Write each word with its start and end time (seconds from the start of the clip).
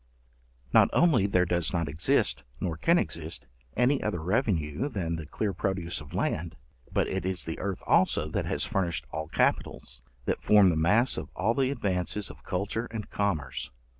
Not 0.73 0.89
only 0.93 1.27
there 1.27 1.45
does 1.45 1.71
not 1.73 1.87
exist, 1.87 2.43
nor 2.59 2.75
can 2.75 2.97
exist, 2.97 3.45
any 3.77 4.01
other 4.01 4.19
revenue 4.19 4.89
than 4.89 5.15
the 5.15 5.27
clear 5.27 5.53
produce 5.53 6.01
of 6.01 6.15
land, 6.15 6.55
but 6.91 7.07
it 7.07 7.23
is 7.23 7.45
the 7.45 7.59
earth 7.59 7.83
also 7.85 8.27
that 8.29 8.45
has 8.47 8.65
furnished 8.65 9.05
all 9.11 9.27
capitals, 9.27 10.01
that 10.25 10.41
form 10.41 10.71
the 10.71 10.75
mass 10.75 11.17
of 11.17 11.29
all 11.35 11.53
the 11.53 11.69
advances 11.69 12.31
of 12.31 12.43
culture 12.43 12.87
and 12.89 13.11
commerce. 13.11 13.69